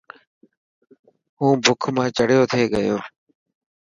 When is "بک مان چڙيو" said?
1.63-2.43